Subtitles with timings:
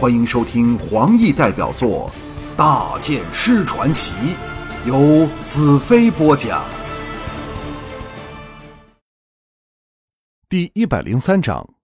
[0.00, 2.10] 欢迎收听黄奕代表作
[2.56, 4.10] 《大剑师传奇》，
[4.86, 6.64] 由子飞播讲。
[10.48, 11.74] 第一百零三章，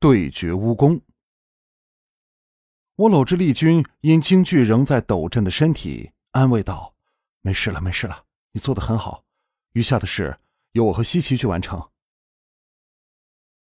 [0.00, 1.00] 对决蜈蚣。
[2.96, 6.96] 我搂着丽君因惊惧仍在抖震的身体，安慰道
[7.40, 9.22] ：“没事了，没事了，你做的很好。
[9.74, 10.36] 余下的事
[10.72, 11.80] 由我和西岐去完成。”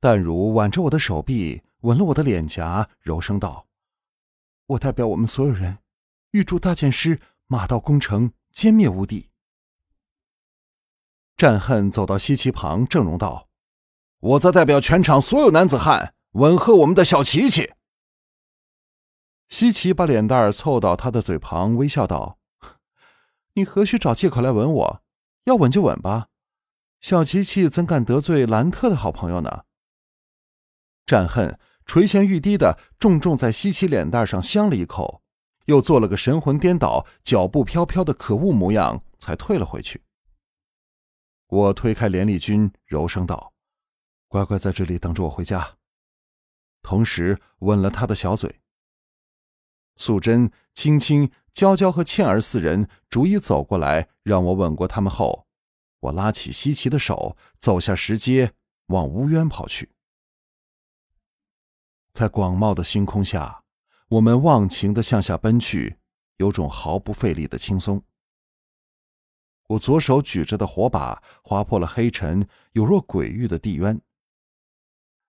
[0.00, 3.66] 淡如挽着我的手臂，吻了我的脸颊，柔声道
[4.70, 5.78] ：“我代表我们所有人，
[6.30, 9.30] 预祝大剑师马到功成，歼灭无敌。”
[11.36, 13.48] 战恨走到西岐旁，郑容道
[14.20, 17.72] ：“我则代表全场所有男子汉，吻贺我们的小琪琪。”
[19.48, 22.38] 西岐把脸蛋凑到他的嘴旁，微笑道
[23.54, 25.02] ：“你何须找借口来吻我？
[25.44, 26.28] 要吻就吻吧。
[27.00, 29.64] 小琪琪怎敢得罪兰特的好朋友呢？”
[31.04, 31.58] 战恨
[31.90, 35.24] 垂涎欲滴的重重在西岐脸蛋上香了一口，
[35.64, 40.04] 又做了个神魂颠倒、脚步飘飘的可恶模样，才退了回去。
[41.48, 43.54] 我推开连丽君，柔声道
[44.30, 45.78] ：“乖乖在这里等着我回家。”
[46.80, 48.60] 同时吻了他的小嘴。
[49.96, 55.48] 素贞、青青、娇娇和倩儿四人逐一走过来，让我吻过他们后，
[55.98, 58.52] 我拉起西岐的手，走下石阶，
[58.86, 59.90] 往乌渊跑去。
[62.12, 63.62] 在广袤的星空下，
[64.08, 65.96] 我们忘情的向下奔去，
[66.38, 68.02] 有种毫不费力的轻松。
[69.68, 74.00] 我左手举着的火把划破了黑沉，有若鬼域的地渊。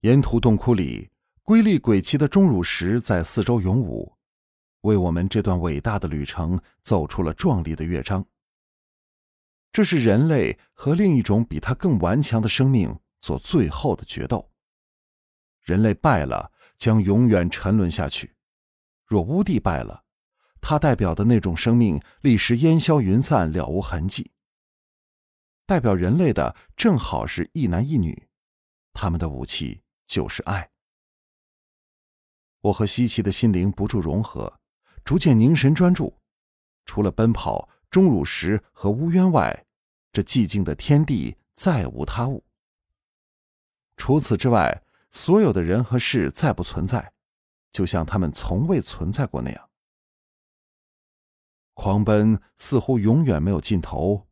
[0.00, 1.08] 沿途洞窟里，
[1.44, 4.16] 瑰丽诡奇的钟乳石在四周咏舞，
[4.80, 8.26] 为我们这段伟大的旅程奏出了壮丽的乐章。
[9.70, 14.50] 这是人类和另一种比它更顽强的生命做最后的决斗。
[15.62, 16.50] 人类败了。
[16.84, 18.34] 将永远沉沦下去。
[19.06, 20.04] 若乌帝败了，
[20.60, 24.30] 他代表的那种生命立时烟消云散，了无痕迹。
[25.64, 28.28] 代表人类的正好是一男一女，
[28.92, 30.68] 他们的武器就是爱。
[32.60, 34.60] 我和西岐的心灵不住融合，
[35.06, 36.14] 逐渐凝神专注。
[36.84, 39.64] 除了奔跑、钟乳石和乌渊外，
[40.12, 42.44] 这寂静的天地再无他物。
[43.96, 44.83] 除此之外。
[45.14, 47.12] 所有的人和事再不存在，
[47.70, 49.70] 就像他们从未存在过那样。
[51.72, 54.26] 狂奔似乎永远没有尽头，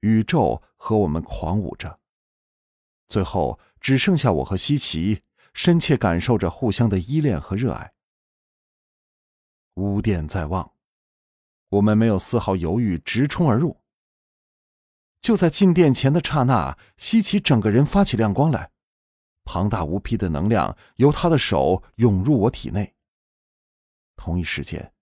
[0.00, 1.98] 宇宙和我们狂舞着，
[3.08, 5.22] 最后只剩下我和西岐，
[5.54, 7.94] 深切感受着互相的依恋和热爱。
[9.76, 10.74] 乌殿在望，
[11.70, 13.80] 我们没有丝毫犹豫，直冲而入。
[15.22, 18.70] 就在进殿前的刹那，西岐整个人发起亮光来。
[19.46, 22.92] 庞大无匹的能量由他的手涌入我体内。
[24.16, 24.92] 同一时间，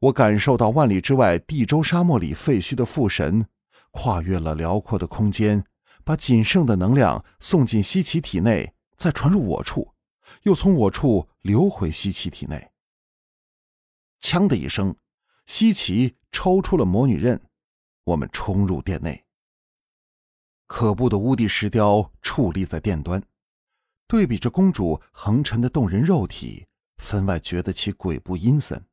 [0.00, 3.46] 我感受到万里之外地州沙漠里废墟的父神
[3.90, 5.64] 跨越了辽阔的空间，
[6.02, 9.92] 把仅剩的能量送进西岐体内，再传入我处，
[10.44, 12.70] 又从我处流回西岐体内。
[14.22, 14.96] 锵的一声，
[15.46, 17.40] 西岐抽出了魔女刃，
[18.04, 19.24] 我们冲入殿内。
[20.66, 23.20] 可怖的乌地石雕矗立在殿端。
[24.10, 26.66] 对比着公主横陈的动人肉体，
[26.96, 28.84] 分外觉得其鬼不阴森。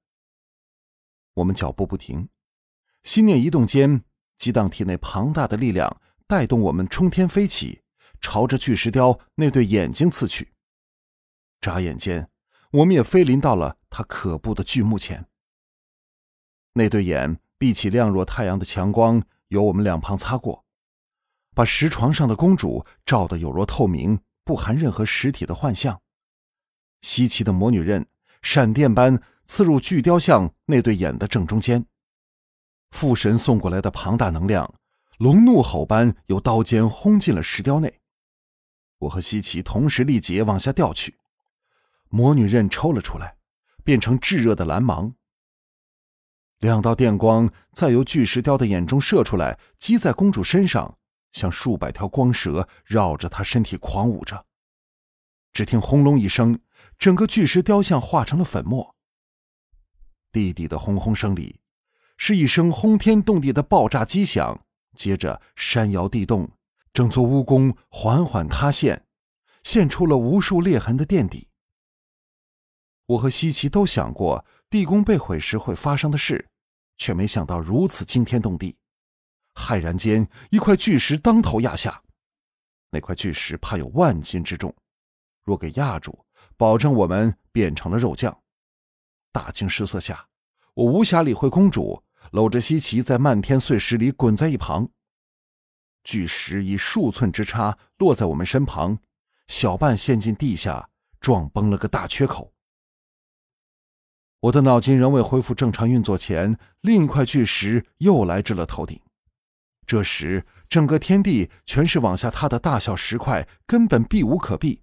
[1.34, 2.30] 我们脚步不停，
[3.02, 4.04] 心念一动间，
[4.38, 7.82] 激荡体内庞大的力量，带动我们冲天飞起，
[8.22, 10.54] 朝着巨石雕那对眼睛刺去。
[11.62, 12.30] 眨眼间，
[12.74, 15.28] 我们也飞临到了他可怖的巨目前。
[16.74, 20.64] 那对眼闭起，亮若太阳的强光由我们两旁擦过，
[21.56, 24.20] 把石床上的公主照得有若透明。
[24.48, 26.02] 不含任何实体的幻象，
[27.02, 28.08] 稀奇的魔女刃
[28.42, 31.86] 闪电般刺入巨雕像那对眼的正中间。
[32.92, 34.74] 父神送过来的庞大能量，
[35.18, 38.00] 龙怒吼般由刀尖轰进了石雕内。
[39.00, 41.18] 我和西奇同时力竭往下掉去，
[42.08, 43.36] 魔女刃抽了出来，
[43.84, 45.14] 变成炙热的蓝芒。
[46.60, 50.98] 两道电光再由巨石雕的眼中射出来，击在公主身上。
[51.34, 54.44] 像数百条光蛇绕着她身体狂舞着，
[55.58, 56.60] 只听轰隆一声，
[57.00, 58.96] 整个巨石雕像化成了粉末。
[60.32, 61.60] 地底的轰轰声里，
[62.16, 64.64] 是一声轰天动地的爆炸击响，
[64.96, 66.48] 接着山摇地动，
[66.94, 69.04] 整座巫宫缓缓塌陷，
[69.64, 71.48] 现出了无数裂痕的垫底。
[73.08, 76.48] 我和西奇都想过地宫被毁时会发生的事，
[77.00, 78.76] 却没想到如此惊天动地。
[79.56, 82.04] 骇然间，一块巨石当头压下。
[82.92, 84.72] 那块巨石怕有万斤之重，
[85.48, 86.26] 若给压住，
[86.58, 88.38] 保证我们变成了肉酱。
[89.32, 90.28] 大惊失色下，
[90.74, 94.90] 我无暇理会公主，搂着西岐在漫天碎石里滚在一旁。
[96.04, 99.00] 巨石以数寸之差落在我们身旁，
[99.48, 100.90] 小半陷进地下，
[101.22, 102.52] 撞崩了个大缺口。
[104.42, 109.02] 我的脑筋仍未恢复正常运作前，另一块巨石又来至了头顶。
[109.86, 114.82] 这时，整个天地全是往下塌的大小石块，根本避无可避。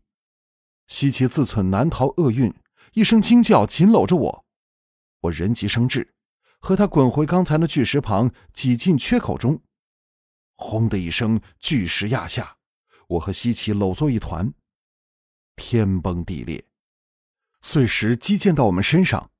[0.86, 2.54] 西岐自忖难逃厄运，
[2.92, 4.44] 一声惊叫，紧搂着我。
[5.22, 6.14] 我人急生智，
[6.60, 9.62] 和他滚回刚才那巨石旁，挤进缺口中。
[10.56, 12.58] 轰的一声，巨石压下，
[13.08, 14.52] 我和西岐搂作一团。
[15.56, 16.64] 天崩地裂，
[17.62, 19.30] 碎石击溅到我们身上。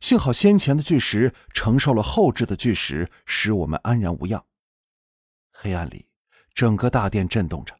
[0.00, 4.44] 幸好先前的巨石承受了后置的巨石，使我们安然无恙。
[5.52, 6.06] 黑暗里，
[6.54, 7.78] 整个大殿震动着，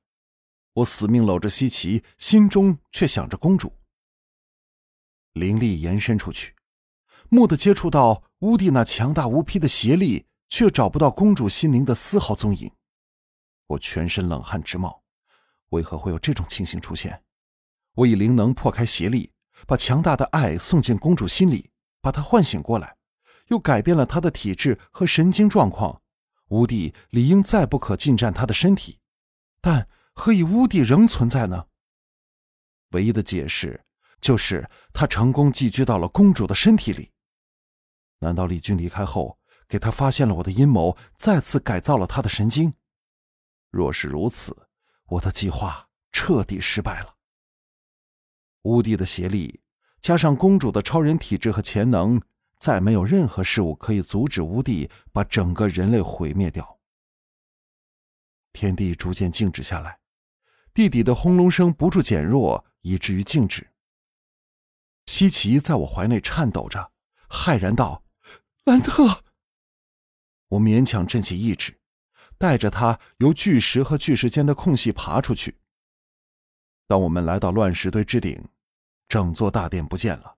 [0.74, 3.72] 我死命搂着西奇，心中却想着公主。
[5.32, 6.54] 灵力延伸出去，
[7.30, 12.70] 蓦地接触到乌帝那强大无匹的邪力，却找不到公主心灵的丝毫踪影。
[13.66, 15.02] 我全身冷汗直冒，
[15.70, 17.22] 为何会有这种情形出现？
[17.94, 19.32] 我以灵能破开邪力，
[19.66, 21.70] 把强大的爱送进公主心里。
[22.00, 22.96] 把她唤醒过来，
[23.46, 26.02] 又改变了他的体质和神经状况。
[26.48, 28.98] 乌帝理应再不可进占他的身体，
[29.60, 29.88] 但
[30.24, 31.66] 何以乌帝仍存在呢？
[32.90, 33.84] 唯一的解释
[34.20, 37.10] 就是他成功寄居到了公主的身体里。
[38.20, 39.36] 难道李军离开后
[39.66, 42.72] 给他发现了我的阴谋，再次改造了他的神经？
[43.72, 44.56] 若是如此，
[45.06, 47.16] 我的计划彻底失败了。
[48.62, 49.60] 乌帝的邪力。
[50.00, 52.22] 加上公主的超人体质和潜能，
[52.58, 56.78] 再没有任何事物可以阻止乌帝把整个人类毁灭掉。
[58.52, 59.98] 天地逐渐静止下来，
[60.74, 63.70] 地底的轰隆声不住减弱，以至于静止。
[65.06, 66.92] 西奇在我怀内颤抖着，
[67.28, 68.04] 骇然道
[68.64, 69.24] ：“兰特！”
[70.48, 71.80] 我勉强振起意志，
[72.38, 75.58] 带着他由巨石和巨石间的空隙爬出去。
[76.86, 78.48] 当我们来到乱石堆之顶。
[79.08, 80.36] 整座大殿不见了，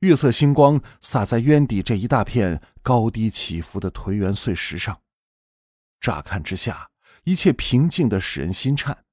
[0.00, 5.00] 月色星光洒在渊底这一大片高低起伏的颓垣碎石上，
[6.00, 6.90] 乍看之下，
[7.22, 9.04] 一切平静的使人心颤。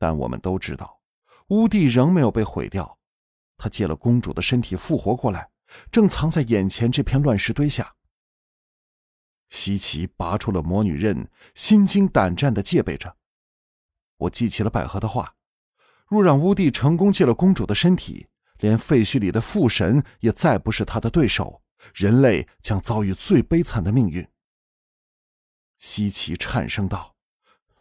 [0.00, 1.02] 但我们都知道，
[1.48, 2.98] 乌帝仍没有被毁掉，
[3.58, 5.50] 他借了公主的身体复活过来，
[5.92, 7.94] 正藏在眼前这片乱石堆下。
[9.50, 13.14] 西岐拔出了魔女刃，心惊胆战的戒备着。
[14.16, 15.36] 我记起了百合的话。
[16.08, 18.26] 若让乌帝成功借了公主的身体，
[18.58, 21.62] 连废墟里的父神也再不是他的对手，
[21.94, 24.26] 人类将遭遇最悲惨的命运。
[25.78, 27.14] 西岐颤声道：“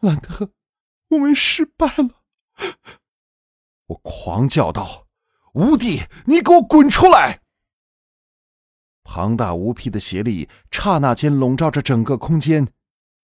[0.02, 0.52] 兰特，
[1.10, 2.24] 我们失败了。”
[3.88, 5.08] 我狂叫道
[5.54, 7.42] ：“乌帝，你给我滚出来！”
[9.04, 12.68] 庞大无匹的邪力刹那间笼罩着整个空间，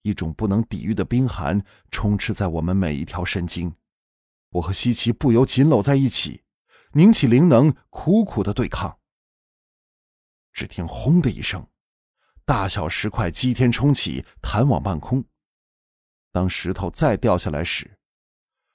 [0.01, 3.75] 一种不能抵御的冰寒充斥在我们每一条神经。
[4.49, 6.41] 我和西岐不由紧搂在一起，
[6.93, 8.97] 凝起灵能，苦苦的对抗。
[10.53, 11.67] 只听“轰”的一声，
[12.45, 15.23] 大小石块激天冲起，弹往半空。
[16.35, 17.97] 当石头再掉下来时，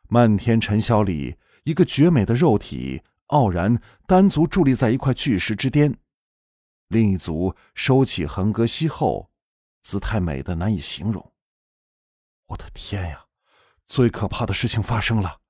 [0.08, 5.98] 漫天尘嚣里，一个绝美的肉体傲然单足伫立在一块巨石之巅，
[6.88, 9.30] 另一足收起横膈膝后，
[9.82, 11.34] 姿态美得难以形容。
[12.46, 13.26] 我的天呀！
[13.84, 15.40] 最可怕的事情发生了。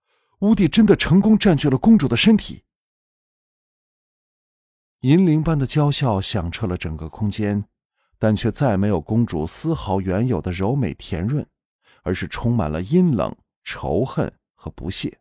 [0.40, 2.64] 乌帝真的成功占据了公主的身体，
[5.02, 7.66] 银铃般的娇笑响彻了整个空间，
[8.18, 11.46] 但却再没有公主丝毫原有的柔美甜润，
[12.02, 15.18] 而是充满了阴冷、仇恨和不屑。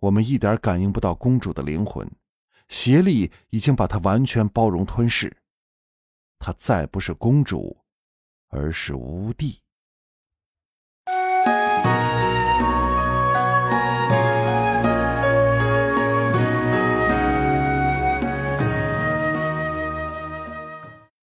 [0.00, 2.06] 我们一点感应不到公主的灵魂，
[2.68, 5.34] 邪力已经把她完全包容吞噬，
[6.38, 7.76] 她再不是公主，
[8.48, 9.63] 而是巫帝。